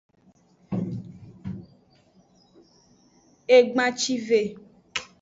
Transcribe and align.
Egbancive. 3.57 4.41